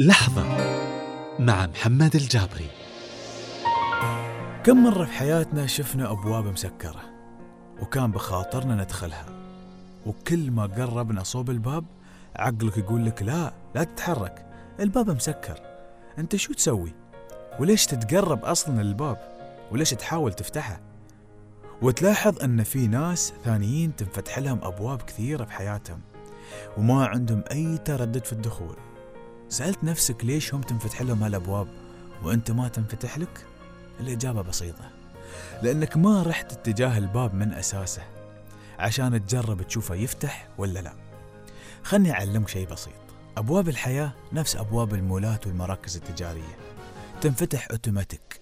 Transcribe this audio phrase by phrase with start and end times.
[0.00, 0.44] لحظة
[1.38, 2.66] مع محمد الجابري.
[4.64, 7.02] كم مرة في حياتنا شفنا أبواب مسكرة
[7.82, 9.26] وكان بخاطرنا ندخلها
[10.06, 11.84] وكل ما قربنا صوب الباب
[12.36, 14.46] عقلك يقول لك لا لا تتحرك
[14.80, 15.60] الباب مسكر.
[16.18, 16.92] أنت شو تسوي؟
[17.58, 19.18] وليش تتقرب أصلا للباب؟
[19.72, 20.80] وليش تحاول تفتحه؟
[21.82, 26.00] وتلاحظ أن في ناس ثانيين تنفتح لهم أبواب كثيرة في حياتهم
[26.76, 28.76] وما عندهم أي تردد في الدخول.
[29.50, 31.68] سألت نفسك ليش هم تنفتح لهم هالأبواب
[32.22, 33.46] وأنت ما تنفتح لك؟
[34.00, 34.90] الإجابة بسيطة.
[35.62, 38.02] لأنك ما رحت اتجاه الباب من أساسه
[38.78, 40.92] عشان تجرب تشوفه يفتح ولا لا.
[41.82, 42.92] خلني أعلمك شيء بسيط.
[43.36, 46.56] أبواب الحياة نفس أبواب المولات والمراكز التجارية.
[47.20, 48.40] تنفتح أوتوماتيك.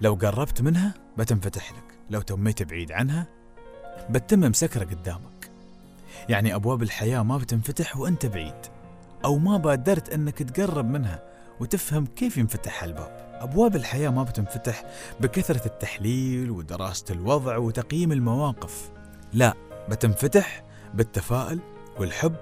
[0.00, 1.84] لو قربت منها بتنفتح لك.
[2.10, 3.26] لو تميت بعيد عنها
[4.10, 5.50] بتتم مسكرة قدامك.
[6.28, 8.74] يعني أبواب الحياة ما بتنفتح وأنت بعيد.
[9.24, 11.22] أو ما بادرت أنك تقرب منها
[11.60, 13.36] وتفهم كيف ينفتح الباب.
[13.40, 14.84] أبواب الحياة ما بتنفتح
[15.20, 18.90] بكثرة التحليل ودراسة الوضع وتقييم المواقف.
[19.32, 19.54] لا
[19.88, 21.58] بتنفتح بالتفاؤل
[21.98, 22.34] والحب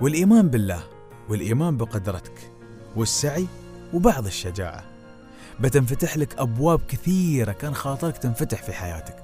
[0.00, 0.82] والإيمان بالله
[1.28, 2.50] والإيمان بقدرتك
[2.96, 3.46] والسعي
[3.94, 4.84] وبعض الشجاعة.
[5.60, 9.16] بتنفتح لك أبواب كثيرة كان خاطرك تنفتح في حياتك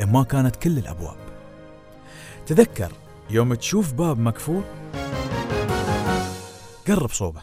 [0.00, 1.16] إن ما كانت كل الأبواب.
[2.46, 2.92] تذكر
[3.30, 4.62] يوم تشوف باب مكفول
[6.88, 7.42] قرب صوبه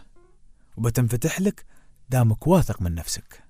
[0.78, 1.66] وبتنفتح لك
[2.10, 3.44] دامك واثق من نفسك.